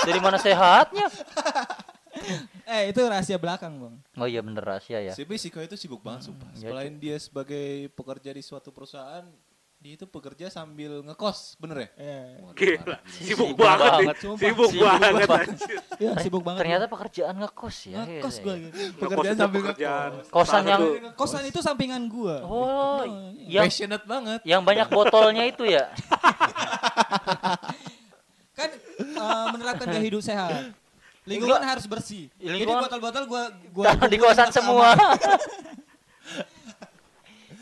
dari 0.00 0.18
mana 0.18 0.36
sehatnya 0.36 1.06
Eh, 2.64 2.88
itu 2.88 3.00
rahasia 3.02 3.34
belakang, 3.34 3.72
Bang. 3.74 3.94
oh 4.14 4.24
iya 4.24 4.38
bener 4.38 4.60
rahasia 4.60 5.00
ya 5.00 5.12
Tapi 5.12 5.34
Siko 5.34 5.58
itu 5.58 5.74
sibuk 5.74 6.00
banget 6.00 6.28
sumpah. 6.28 6.44
ya, 6.54 6.68
Selain 6.68 6.92
dia 6.94 7.16
sebagai 7.16 7.64
pekerja 7.90 8.30
di 8.30 8.40
suatu 8.40 8.68
perusahaan, 8.68 9.24
dia 9.82 9.98
itu 9.98 10.06
bekerja 10.06 10.46
sambil 10.46 11.02
ngekos, 11.02 11.58
bener 11.58 11.76
ya? 11.76 11.88
Iya. 11.98 12.20
Gila, 12.54 12.78
parah, 12.78 12.78
gila. 12.78 12.98
sibuk 13.04 13.26
Sibuk 13.26 13.50
banget 13.58 13.82
nih. 13.82 13.98
banget, 13.98 14.16
sumpah. 14.16 14.38
Sibuk 14.38 14.70
Sibuk 14.70 14.86
banget. 14.86 15.10
banget. 15.10 15.48
anjir. 15.50 15.78
Iya, 15.98 16.12
sibuk 16.16 16.42
banget. 16.42 16.60
ternyata 16.60 16.84
pekerjaan 16.86 17.34
ngekos 17.36 17.76
ya 17.84 18.00
ngekos 18.00 18.06
Iya, 18.32 18.40
gue 18.40 18.54
iya. 18.54 18.62
gitu. 18.62 18.78
Pekerjaan 18.96 19.36
sambil 19.36 19.60
pekerjaan. 19.60 20.10
ngekos. 20.14 20.30
kosan 20.30 20.62
yang 20.64 20.82
Kosan 21.12 21.42
itu 21.44 21.58
sampingan 21.60 22.02
gua. 22.06 22.36
oh 22.40 23.02
iya. 23.02 23.58
yang 23.58 23.64
Passionate 23.66 24.04
banget. 24.04 24.40
yang 24.44 24.62
banyak 24.62 24.86
botolnya 24.88 25.44
itu 25.44 25.64
ya 25.66 25.90
Kan 28.52 28.68
eh, 28.70 29.46
menerapkan 29.50 29.86
gaya 29.88 29.98
hidup 30.00 30.20
sehat. 30.20 30.70
Lingkungan 31.24 31.58
harus 31.60 31.82
bersih. 31.84 32.30
Jadi 32.32 32.46
Lingkungan- 32.60 32.82
botol-botol 32.84 33.24
gua 33.26 33.42
gua 33.68 33.84
taruh 33.90 34.06
di 34.06 34.16
kosan 34.16 34.46
semua. 34.48 34.94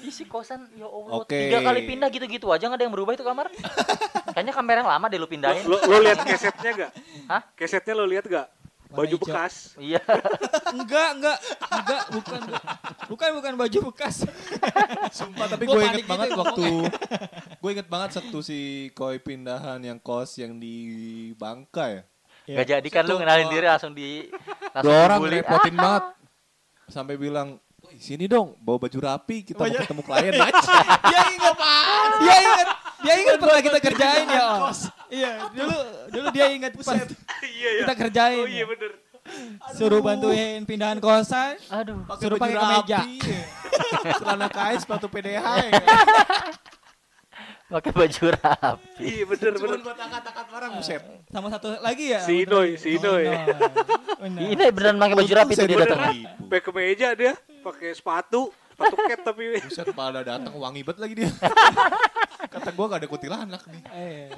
isi 0.02 0.24
kosan 0.24 0.68
ya 0.72 0.84
Allah 0.84 1.12
Oke. 1.18 1.36
tiga 1.36 1.60
kali 1.60 1.84
pindah 1.84 2.08
gitu-gitu 2.08 2.48
aja 2.48 2.64
nggak 2.64 2.76
ada 2.76 2.84
yang 2.84 2.92
berubah 2.92 3.12
itu 3.12 3.22
kamar 3.22 3.46
kayaknya 4.30 4.50
kamar 4.50 4.74
yang 4.78 4.88
lama 4.88 5.06
deh 5.06 5.16
lu 5.16 5.26
pindahin 5.26 5.64
Lo, 5.64 5.76
lo 5.76 5.96
lihat 5.98 6.22
kesetnya 6.22 6.70
gak? 6.72 6.90
Hah? 7.26 7.42
Kesetnya 7.52 7.94
lo 7.94 8.04
lihat 8.04 8.24
gak? 8.24 8.48
Baju 8.90 9.16
bekas. 9.18 9.78
iya 9.78 10.02
Enggak, 10.74 11.14
enggak, 11.14 11.38
enggak, 11.70 12.02
bukan, 12.10 12.40
bukan, 13.06 13.28
bukan 13.38 13.52
baju 13.54 13.78
bekas. 13.86 14.26
Sumpah 15.18 15.46
tapi 15.46 15.62
gue 15.64 15.78
inget 15.78 16.02
gitu 16.02 16.10
banget 16.10 16.28
ya 16.28 16.36
waktu 16.36 16.66
gue 17.54 17.70
inget 17.70 17.86
banget 17.86 18.10
waktu 18.18 18.38
si 18.40 18.58
koi 18.90 19.18
pindahan 19.18 19.78
yang 19.78 19.98
kos 19.98 20.34
yang 20.36 20.58
di 20.58 20.74
Bangka 21.34 21.86
ya. 21.88 22.02
nggak 22.50 22.66
jadi 22.66 22.88
kan 22.88 23.02
lu 23.04 23.14
ngenalin 23.14 23.46
diri 23.46 23.62
langsung 23.64 23.94
di 23.94 24.26
langsung 24.74 24.90
Dua 24.90 25.06
orang 25.06 25.18
ngerepotin 25.22 25.70
Ah, 25.72 25.78
banget. 25.78 26.04
Sampai 26.88 27.14
bilang, 27.14 27.48
"Woi, 27.54 27.69
sini 27.96 28.24
dong, 28.24 28.54
bawa 28.56 28.78
baju 28.78 28.98
rapi, 29.00 29.42
kita 29.42 29.56
mau 29.56 29.66
Baju- 29.66 29.80
ketemu 29.80 30.02
klien." 30.02 30.32
dia 31.10 31.22
ingat, 31.26 31.56
dia 32.20 32.36
ingat, 32.38 32.68
dia 33.00 33.14
ingat 33.16 33.36
pernah 33.36 33.60
kita 33.60 33.78
kerjain 33.80 34.26
ya, 34.26 34.42
Om. 34.46 34.60
Iya, 35.08 35.32
dulu, 35.50 35.76
dulu 36.08 36.26
dia 36.30 36.46
ingat 36.48 36.72
pas 36.72 36.86
Iya 36.86 37.02
ya. 37.42 37.80
kita 37.82 37.94
kerjain. 37.96 38.38
Oh 38.38 38.46
iya 38.46 38.64
bener. 38.64 38.92
Suruh 39.72 40.00
bantuin 40.00 40.62
pindahan 40.62 40.96
kosan. 40.96 41.54
aduh 41.66 42.02
Suruh 42.16 42.36
pakai 42.36 42.56
kemeja. 42.56 42.98
ya. 43.02 43.42
Celana 44.16 44.46
kain, 44.46 44.76
sepatu 44.76 45.06
PDH 45.06 45.44
ya. 45.66 45.72
pakai 47.70 47.94
baju 47.94 48.34
rapi 48.34 48.98
Iya 48.98 49.24
bener 49.24 49.52
Cuma 49.54 49.62
bener. 49.68 49.78
buat 49.80 49.94
angkat-angkat 49.96 50.46
barang 50.48 50.70
buset. 50.74 51.02
Sama 51.28 51.46
satu 51.48 51.68
lagi 51.78 52.10
ya. 52.10 52.20
Si 52.20 52.42
Inoy, 52.42 52.74
si 52.74 52.98
Inoy. 52.98 53.30
Ini 54.50 54.64
beneran 54.70 54.98
pakai 54.98 55.16
baju 55.16 55.32
rapi 55.32 55.52
tuh 55.54 55.66
dia 55.66 55.78
datang. 55.78 56.00
Pakai 56.48 56.62
kemeja 56.64 57.08
dia, 57.14 57.32
pakai 57.60 57.90
sepatu, 57.92 58.48
sepatu 58.70 58.96
cat 58.98 59.20
tapi 59.22 59.60
Buset 59.60 59.88
pada 59.90 60.20
datang 60.20 60.52
wangi 60.56 60.80
banget 60.80 60.98
lagi 60.98 61.14
dia. 61.16 61.30
Kata 62.52 62.72
gua 62.72 62.88
gak 62.88 63.04
ada 63.04 63.08
kuntilanak 63.08 63.62
nih. 63.66 63.82
Eh. 63.92 64.28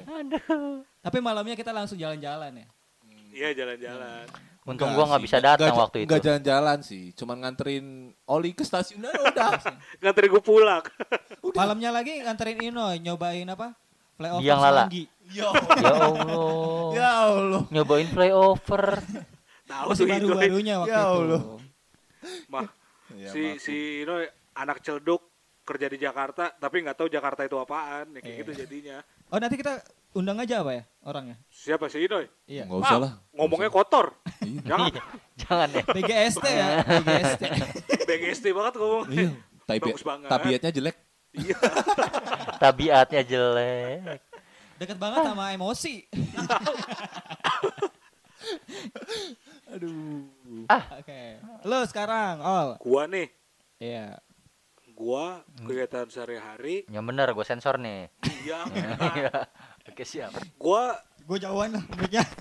Tapi 0.99 1.19
malamnya 1.19 1.55
kita 1.55 1.71
langsung 1.71 1.97
jalan-jalan 1.97 2.50
ya. 2.52 2.67
Iya 3.33 3.49
jalan-jalan. 3.57 4.26
untung 4.62 4.95
gua 4.95 5.11
nggak 5.11 5.25
bisa 5.25 5.43
datang 5.43 5.75
waktu 5.75 6.05
itu 6.05 6.07
Enggak 6.07 6.23
jalan-jalan 6.23 6.79
sih, 6.83 7.11
cuman 7.12 7.35
nganterin 7.41 7.87
Oli 8.29 8.52
ke 8.52 8.62
stasiun 8.62 9.02
udah. 9.02 9.59
Nganterin 10.05 10.31
gue 10.31 10.38
pulang. 10.38 10.85
Malamnya 11.50 11.91
lagi 11.91 12.23
nganterin 12.23 12.71
Inoy 12.71 13.02
nyobain 13.02 13.49
apa? 13.49 13.75
Flyover 14.14 14.38
Biang 14.38 14.61
lala. 14.62 14.85
Yo. 15.26 15.50
ya 15.83 15.91
Allah 15.91 16.91
Ya 16.95 17.11
Allah. 17.26 17.62
nyobain 17.75 18.07
flyover 18.07 19.02
Tahu 19.67 19.88
Inoy. 19.97 20.07
baru-barunya 20.07 20.75
waktu 20.79 20.93
Ya 20.93 21.00
itu. 21.00 21.11
Allah. 21.17 21.43
Mah, 22.47 22.67
Ya, 23.14 23.28
si 23.28 23.42
maaf. 23.42 23.59
si 23.59 23.75
Inoy 24.00 24.25
anak 24.54 24.78
celduk 24.81 25.23
kerja 25.62 25.87
di 25.87 25.97
Jakarta 25.97 26.50
tapi 26.52 26.81
nggak 26.81 26.95
tahu 26.95 27.09
Jakarta 27.09 27.42
itu 27.42 27.54
apaan 27.54 28.11
ya 28.11 28.19
kayak 28.19 28.26
Iya. 28.26 28.40
gitu 28.40 28.52
jadinya 28.57 28.99
Oh 29.28 29.38
nanti 29.38 29.54
kita 29.54 29.81
undang 30.12 30.37
aja 30.37 30.61
apa 30.61 30.73
ya 30.75 30.83
orangnya? 31.02 31.37
siapa 31.49 31.87
si 31.87 31.99
Inoy 32.00 32.26
Iya. 32.45 32.64
Enggak 32.64 32.81
usah 32.83 32.90
Ah, 32.90 33.00
lah. 33.00 33.12
ngomongnya 33.33 33.69
kotor 33.69 34.07
Iya. 34.40 34.61
jangan 34.64 34.88
jangan 35.38 35.69
ya 35.71 35.83
BGST 35.87 36.45
ya, 36.45 36.69
BGST. 36.83 37.42
BGST 38.09 38.47
banget 38.50 38.75
ngomong 38.76 39.04
Iya. 39.09 39.31
Tabi 39.62 39.78
Bagus 39.81 40.02
banget. 40.02 40.28
tabiatnya 40.28 40.71
jelek. 40.73 40.97
iya 41.33 41.57
tabiatnya 42.62 43.23
jelek 43.23 44.21
Deket 44.75 44.99
banget 44.99 45.23
sama 45.23 45.52
emosi. 45.52 45.95
Aduh. 49.73 50.29
Oke. 50.69 51.21
Lo 51.64 51.81
sekarang, 51.85 52.38
Ol. 52.38 52.69
gua 52.79 53.02
nih 53.07 53.29
Iya. 53.76 54.21
gua 54.93 55.41
kegiatan 55.59 56.07
sehari-hari 56.07 56.85
yang 56.87 57.02
bener 57.02 57.33
gue 57.33 57.43
sensor 57.43 57.75
nih 57.75 58.12
yang 58.45 58.69
Iya. 59.19 59.49
oke 59.88 60.05
siap 60.05 60.31
gua 60.55 60.95
Gue 61.23 61.38
jauhan 61.38 61.71
lah 61.71 61.83
mic-nya. 61.97 62.23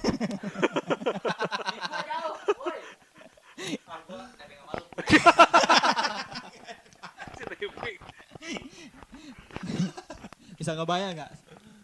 Bisa 10.57 10.77
ngebayang 10.77 11.17
nggak? 11.17 11.31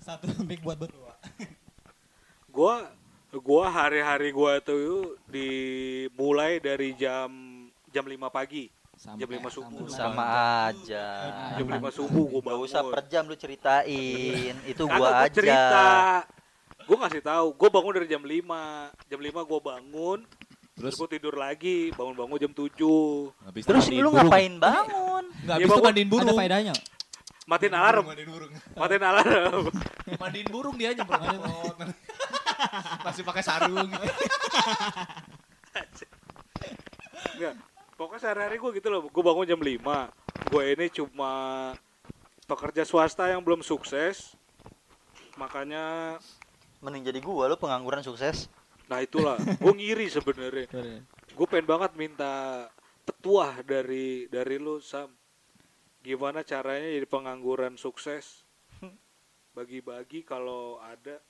Satu 0.01 0.29
mic 0.45 0.61
buat 0.61 0.77
berdua. 0.77 1.13
gua 2.47 2.89
gua 3.37 3.65
hari-hari 3.69 4.33
gua 4.33 4.57
tuh 4.57 5.17
dimulai 5.37 6.57
dari 6.57 6.93
jam 6.93 7.29
jam 7.87 8.03
5 8.03 8.17
pagi. 8.29 8.65
Jam 8.97 9.29
lima 9.29 9.45
subuh. 9.47 9.85
sama 9.87 10.25
aja. 10.65 11.05
Jam 11.53 11.67
5 11.69 11.77
subuh 11.93 12.25
gua 12.27 12.39
Gak 12.39 12.45
bangun. 12.49 12.65
usah 12.65 12.81
per 12.83 13.01
jam 13.05 13.23
lu 13.23 13.37
ceritain. 13.37 14.53
Itu 14.65 14.89
gua 14.89 15.21
aja 15.21 15.29
cerita. 15.31 15.85
Gua 16.83 17.05
ngasih 17.05 17.21
tahu. 17.21 17.47
Gua 17.53 17.69
bangun 17.69 17.93
dari 17.93 18.07
jam 18.07 18.23
5 18.23 18.33
jam 19.05 19.19
5 19.21 19.37
gua 19.45 19.59
bangun. 19.61 20.19
Terus, 20.73 20.93
Terus 20.93 20.95
gua 20.97 21.07
tidur 21.07 21.35
lagi. 21.35 21.93
Bangun-bangun 21.93 22.37
jam 22.39 22.51
7 22.51 22.73
habis 23.45 23.63
terus 23.63 23.85
lu 23.87 23.97
burung. 24.03 24.13
ngapain 24.17 24.53
bangun? 24.57 25.23
Nggak, 25.37 25.45
Ya, 25.45 25.53
habis 25.53 25.61
itu 25.61 25.69
bangun. 25.71 25.85
mandiin 25.85 26.07
Ada 26.07 26.13
burung. 26.17 26.35
faedahnya. 26.35 26.73
matiin 27.47 27.73
alarm. 27.73 28.03
Mandiin 28.03 28.27
burung. 28.27 28.51
matiin 28.75 29.03
alarm. 29.03 29.63
Mandiin 30.17 30.47
burung 30.49 30.75
dia 30.75 30.89
nyemprot. 30.91 31.21
Masih 33.05 33.23
pakai 33.23 33.43
sarung. 33.43 33.89
Enggak. 37.37 37.53
Pokoknya 37.97 38.21
sehari-hari 38.21 38.57
gue 38.61 38.71
gitu 38.77 38.87
loh. 38.93 39.09
Gue 39.09 39.23
bangun 39.25 39.45
jam 39.49 39.61
5. 39.61 40.53
Gue 40.53 40.63
ini 40.77 40.85
cuma 40.93 41.33
pekerja 42.45 42.85
swasta 42.85 43.29
yang 43.29 43.41
belum 43.41 43.65
sukses. 43.65 44.37
Makanya 45.37 46.17
mending 46.81 47.09
jadi 47.09 47.19
gua 47.25 47.49
lu 47.49 47.57
pengangguran 47.57 48.05
sukses 48.05 48.45
nah 48.87 49.03
itulah 49.03 49.35
gue 49.37 49.73
ngiri 49.75 50.07
sebenarnya. 50.07 50.67
Gue 51.37 51.45
pengen 51.45 51.69
banget 51.69 51.93
minta 51.93 52.65
petuah 53.05 53.61
dari 53.61 54.25
dari 54.31 54.57
lu 54.57 54.81
Sam. 54.81 55.11
Gimana 56.01 56.41
caranya 56.41 56.87
jadi 56.87 57.05
pengangguran 57.05 57.77
sukses? 57.77 58.41
Bagi-bagi 59.53 60.25
kalau 60.25 60.81
ada. 60.81 61.21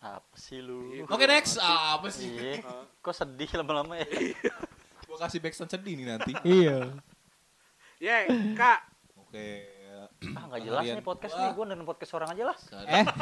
Apa 0.00 0.34
sih 0.34 0.58
lu 0.58 0.90
Iya. 0.90 1.02
Oke 1.06 1.24
next. 1.24 1.54
Ah, 1.56 1.94
apa 1.94 2.08
sih? 2.08 2.26
Iya. 2.26 2.58
Kok 3.04 3.12
sedih 3.12 3.46
lama-lama 3.54 3.94
ya 3.94 4.06
Gua 5.04 5.16
kasih 5.18 5.38
backsound 5.38 5.68
sedih 5.68 5.92
nih 5.94 6.06
nanti. 6.08 6.30
Iya. 6.40 6.94
Ye, 7.98 8.16
Kak. 8.54 8.78
Oke. 9.18 9.46
ah 10.20 10.42
nggak 10.46 10.60
jelas 10.62 10.82
nih 10.86 11.00
podcast 11.00 11.32
gua. 11.32 11.38
nih 11.38 11.50
gua 11.50 11.62
dengerin 11.66 11.86
podcast 11.86 12.12
orang 12.12 12.28
aja 12.30 12.42
lah 12.44 12.56
Eh. 12.86 13.04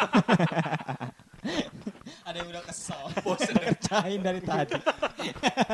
Ada 2.25 2.37
yang 2.37 2.49
udah 2.49 2.63
kesel. 2.63 3.03
Bosan 3.21 3.55
ngerjain 3.57 4.21
dari 4.21 4.41
tadi. 4.41 4.75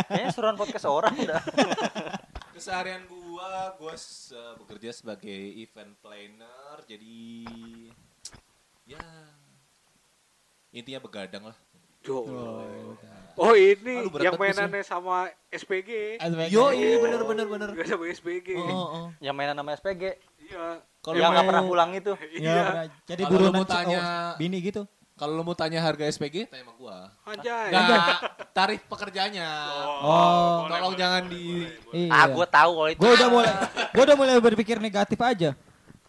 kayaknya 0.07 0.31
suruhan 0.31 0.55
podcast 0.55 0.87
orang 0.87 1.15
udah 1.15 1.41
Keseharian 2.53 3.03
gua, 3.05 3.75
gua 3.75 3.93
se- 3.95 4.35
bekerja 4.59 4.91
sebagai 4.93 5.35
event 5.59 5.93
planner. 5.99 6.77
Jadi 6.85 7.47
ya 8.85 9.01
Intinya 10.75 10.99
begadang 10.99 11.45
lah. 11.47 11.57
Jo. 12.03 12.27
Oh, 12.27 12.93
Oh 13.35 13.51
ini 13.51 14.07
Aduh, 14.07 14.23
yang 14.23 14.39
mainannya 14.39 14.87
sama 14.87 15.27
SPG. 15.51 16.23
Yo, 16.55 16.71
iya 16.71 17.03
bener 17.03 17.23
bener 17.25 17.47
bener. 17.49 17.69
Gak 17.75 17.91
sama 17.91 18.07
SPG. 18.07 18.55
Oh, 18.55 18.63
oh, 18.63 18.87
oh. 18.87 19.07
Yang 19.19 19.35
mainan 19.35 19.55
nama 19.55 19.75
SPG. 19.75 20.03
Iya. 20.39 20.79
Kalau 21.03 21.19
yang 21.19 21.35
nggak 21.35 21.47
pernah 21.47 21.65
pulang 21.65 21.91
itu. 21.93 22.13
Ya, 22.39 22.39
Iya. 22.39 22.65
jadi 23.05 23.23
lu 23.27 23.51
mau 23.51 23.67
tanya- 23.67 23.99
cowok, 23.99 24.39
bini 24.39 24.59
gitu. 24.61 24.83
Kalau 25.15 25.35
lo 25.35 25.43
mau 25.43 25.55
tanya 25.55 25.79
harga 25.79 26.07
SPG, 26.07 26.47
tanya 26.47 26.63
sama 26.65 26.75
gua. 26.75 26.97
Anjay. 27.23 27.71
Enggak, 27.71 28.19
tarif 28.51 28.83
pekerjanya. 28.85 29.47
Oh, 30.03 30.67
boleh, 30.67 30.71
tolong 30.71 30.91
boleh, 30.91 30.99
jangan 30.99 31.23
boleh, 31.23 31.33
di- 31.33 31.71
boleh, 31.87 32.03
boleh. 32.03 32.09
Ah, 32.11 32.27
gue 32.27 32.47
tahu 32.49 32.71
kalau 32.73 32.89
itu. 32.89 32.99
Gue 32.99 33.11
udah 33.15 33.29
mulai, 33.31 33.53
gue 33.91 34.03
udah 34.03 34.17
mulai 34.17 34.35
berpikir 34.41 34.77
negatif 34.79 35.19
aja. 35.21 35.51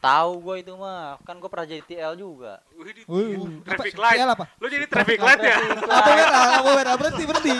Tahu 0.05 0.31
gue 0.37 0.55
itu 0.61 0.73
mah. 0.77 1.17
Kan 1.25 1.41
gue 1.41 1.49
pernah 1.49 1.65
jadi 1.65 1.81
TL 1.81 2.13
juga. 2.13 2.61
Wih, 2.77 2.93
Wih, 3.09 3.65
traffic 3.65 3.97
light. 3.97 4.21
TL 4.21 4.29
apa? 4.37 4.45
Lu 4.61 4.67
jadi 4.69 4.85
traffic 4.85 5.17
light 5.17 5.41
ya? 5.41 5.57
Lampu 5.81 6.11
merah, 6.13 6.41
lampu 6.53 6.69
merah 6.77 6.93
berhenti 6.93 7.23
berhenti. 7.25 7.57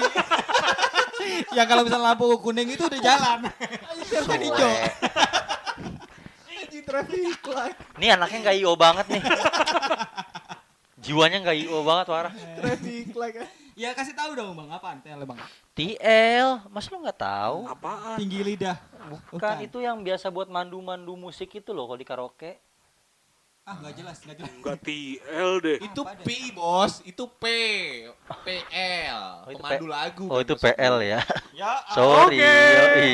ya 1.58 1.64
kalau 1.66 1.82
misalnya 1.82 2.14
lampu 2.14 2.26
kuning 2.38 2.70
itu 2.70 2.86
udah 2.86 3.02
jalan. 3.02 3.40
Harusnya 3.50 4.38
hijau. 4.38 4.62
Gue. 4.62 4.86
Di 6.70 6.80
traffic 6.86 7.42
light. 7.50 7.78
Ini 7.98 8.08
anaknya 8.14 8.38
nggak 8.46 8.58
IO 8.62 8.74
banget 8.78 9.06
nih. 9.10 9.24
Jiwanya 11.02 11.38
nggak 11.42 11.58
IO 11.66 11.82
banget 11.82 12.06
parah. 12.14 12.34
Traffic 12.62 13.10
light. 13.18 13.36
Ya 13.76 13.92
kasih 13.92 14.16
tahu 14.16 14.40
dong 14.40 14.56
bang, 14.56 14.72
apaan 14.72 15.04
TL 15.04 15.28
bang? 15.28 15.36
TL, 15.76 16.64
mas 16.72 16.88
lu 16.88 16.96
nggak 17.04 17.20
tahu? 17.20 17.68
Apaan? 17.68 18.16
Tinggi 18.16 18.40
lidah. 18.40 18.80
Bukan 19.30 19.56
itu 19.62 19.78
yang 19.80 20.00
biasa 20.00 20.28
buat 20.28 20.48
mandu-mandu 20.48 21.14
musik 21.14 21.50
itu 21.52 21.72
loh 21.72 21.86
kalau 21.86 22.00
di 22.00 22.04
karaoke. 22.04 22.58
Ah 23.62 23.82
nggak 23.82 23.98
jelas, 23.98 24.18
nggak 24.22 24.38
jelas. 24.38 24.52
Enggak 24.56 24.78
TL 24.80 25.52
deh. 25.58 25.78
Itu 25.82 26.02
P, 26.22 26.28
Bos. 26.54 27.02
Itu 27.02 27.26
P. 27.26 27.44
PL. 28.46 29.22
Oh, 29.42 29.50
itu 29.50 29.58
Pemandu 29.58 29.86
P- 29.86 29.90
lagu. 29.90 30.26
Oh 30.30 30.40
itu 30.40 30.54
PL 30.54 30.96
ya. 31.02 31.20
Ya, 31.50 31.72
Sorry. 31.90 32.38
Oke. 32.38 32.46
yoi. 32.46 33.14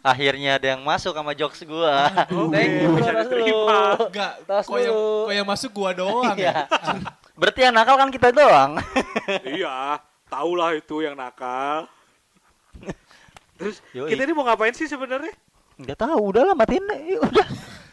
Akhirnya 0.00 0.54
ada 0.54 0.66
yang 0.70 0.86
masuk 0.86 1.10
sama 1.10 1.34
jokes 1.34 1.66
gua. 1.66 2.06
Thank 2.54 2.72
you 2.78 2.94
bisa 2.94 3.10
bro, 3.10 3.18
tas 3.18 3.26
dulu. 3.26 3.34
diterima. 3.34 3.78
Enggak, 4.06 4.32
Tas 4.46 4.64
kok 4.64 4.78
yang, 4.78 4.94
dulu. 4.94 5.26
kok 5.26 5.34
yang 5.34 5.48
masuk 5.50 5.70
gua 5.74 5.90
doang 5.90 6.36
ya. 6.38 6.54
Iya. 6.54 6.54
Berarti 7.34 7.60
yang 7.60 7.74
nakal 7.74 7.96
kan 7.98 8.10
kita 8.14 8.28
doang. 8.30 8.78
iya, 9.42 9.98
tahulah 10.30 10.78
itu 10.78 11.02
yang 11.02 11.18
nakal. 11.18 11.90
Terus 13.56 13.76
Yoi. 13.96 14.12
kita 14.12 14.22
ini 14.28 14.32
mau 14.36 14.44
ngapain 14.44 14.74
sih 14.76 14.88
sebenarnya? 14.88 15.32
Enggak 15.76 15.98
tahu, 16.00 16.32
udahlah 16.32 16.56
matiin 16.56 16.84
deh. 16.88 17.20
Udah. 17.20 17.46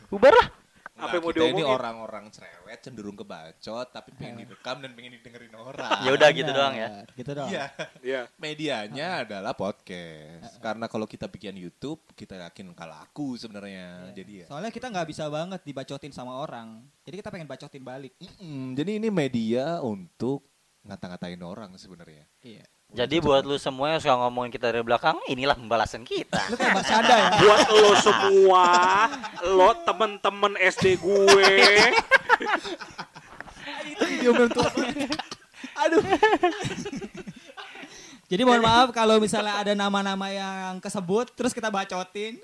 Bubar 0.07 0.31
lah. 0.31 0.47
Apa 0.93 1.17
yang 1.17 1.23
mau 1.25 1.33
kita 1.33 1.49
ini 1.49 1.57
diomongin? 1.57 1.73
orang-orang 1.73 2.25
cerewet 2.29 2.79
cenderung 2.85 3.17
kebacot 3.17 3.87
tapi 3.89 4.13
pengen 4.13 4.45
direkam 4.45 4.77
dan 4.77 4.93
pengen 4.93 5.17
didengerin 5.17 5.55
orang. 5.57 5.89
Ya 6.05 6.11
udah 6.13 6.29
gitu 6.29 6.51
doang 6.53 6.75
ya. 6.77 6.89
Gitu 7.17 7.31
doang. 7.33 7.49
Iya. 7.49 7.65
Iya. 8.05 8.21
Medianya 8.37 9.25
adalah 9.25 9.57
podcast. 9.57 10.61
Karena 10.61 10.85
kalau 10.85 11.09
kita 11.09 11.25
bikin 11.25 11.57
YouTube, 11.57 12.05
kita 12.13 12.37
yakin 12.45 12.71
nggak 12.71 12.87
laku 12.87 13.33
sebenarnya. 13.35 14.13
Jadi 14.13 14.45
ya. 14.45 14.47
Soalnya 14.47 14.69
kita 14.69 14.93
nggak 14.93 15.07
bisa 15.09 15.25
banget 15.33 15.65
dibacotin 15.65 16.13
sama 16.13 16.37
orang. 16.37 16.85
Jadi 17.03 17.15
kita 17.25 17.29
pengen 17.33 17.49
bacotin 17.49 17.83
balik. 17.83 18.13
Mm, 18.37 18.77
jadi 18.77 18.91
ini 19.01 19.09
media 19.09 19.81
untuk 19.81 20.45
ngata-ngatain 20.85 21.41
orang 21.41 21.73
sebenarnya. 21.73 22.29
Iya. 22.45 22.63
Jadi 22.93 23.17
buat 23.25 23.41
lu 23.41 23.57
semua 23.57 23.97
yang 23.97 23.99
suka 24.05 24.13
ngomongin 24.13 24.53
kita 24.53 24.69
dari 24.69 24.85
belakang, 24.85 25.17
inilah 25.25 25.57
pembalasan 25.57 26.05
kita. 26.05 26.37
Lu 26.53 26.55
kayak 26.55 26.77
bercanda 26.77 27.13
ya. 27.17 27.29
Buat 27.41 27.67
lo 27.73 27.91
semua, 27.97 28.65
lo 29.49 29.69
temen-temen 29.81 30.53
SD 30.61 31.01
gue, 31.01 31.49
Aduh. 35.73 36.05
Jadi 38.29 38.41
mohon 38.45 38.61
maaf 38.61 38.93
kalau 38.93 39.17
misalnya 39.17 39.57
ada 39.57 39.73
nama-nama 39.73 40.29
yang 40.29 40.77
kesebut 40.77 41.33
terus 41.33 41.49
kita 41.49 41.73
bacotin. 41.73 42.37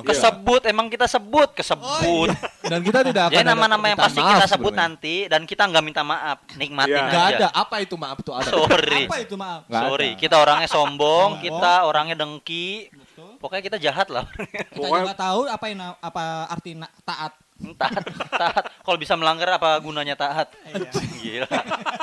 Kesebut, 0.00 0.62
emang 0.64 0.86
kita 0.86 1.04
sebut, 1.04 1.50
kesebut. 1.52 2.30
Dan 2.62 2.80
kita 2.80 3.02
tidak 3.02 3.22
akan 3.28 3.34
Jadi 3.34 3.46
nama-nama 3.46 3.86
yang 3.86 3.96
pasti 3.96 4.18
kita 4.18 4.46
sebut 4.46 4.70
sebenarnya. 4.70 4.94
nanti 4.94 5.16
dan 5.26 5.42
kita 5.42 5.62
nggak 5.64 5.82
minta 5.82 6.02
maaf, 6.02 6.38
nikmatin 6.54 6.94
Iya. 6.94 7.02
Nggak 7.04 7.24
aja. 7.24 7.36
ada. 7.36 7.48
Apa 7.52 7.76
itu 7.78 7.94
maaf 7.94 8.18
tuh 8.20 8.32
ada? 8.32 8.46
Sorry. 8.46 9.04
Apa 9.04 9.16
itu 9.18 9.34
maaf? 9.34 9.60
Nggak 9.64 9.82
Sorry, 9.82 10.08
ada. 10.08 10.18
kita 10.18 10.36
orangnya 10.36 10.68
sombong, 10.68 11.30
Sombong. 11.32 11.42
kita 11.42 11.72
orangnya 11.82 12.16
dengki. 12.16 12.68
Betul. 12.88 13.30
Pokoknya 13.38 13.62
kita 13.64 13.78
jahat 13.80 14.06
lah. 14.08 14.24
Kita 14.28 14.70
Pokoknya- 14.72 15.04
juga 15.04 15.16
tahu 15.16 15.40
apa 15.44 15.64
yang 15.66 15.78
apa 15.94 16.22
arti 16.46 16.70
na- 16.72 16.94
taat. 17.02 17.32
taat, 17.74 18.04
taat. 18.32 18.64
Kalau 18.78 18.94
bisa 18.96 19.14
melanggar 19.14 19.50
apa 19.52 19.74
gunanya 19.78 20.14
taat? 20.14 20.46
Iya. 20.64 20.90
Gila. 21.18 21.48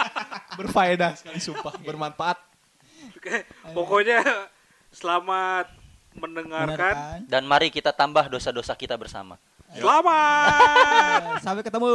Berfaedah 0.60 1.16
sekali 1.16 1.40
sumpah, 1.40 1.76
bermanfaat. 1.80 2.40
pokoknya 3.72 4.22
selamat 4.90 5.68
mendengarkan. 6.16 6.96
Kan? 6.96 7.20
Dan 7.28 7.44
mari 7.46 7.70
kita 7.70 7.92
tambah 7.92 8.26
dosa-dosa 8.32 8.74
kita 8.74 8.96
bersama. 8.96 9.36
Selamat. 9.76 11.44
Sampai 11.44 11.64
ketemu. 11.64 11.94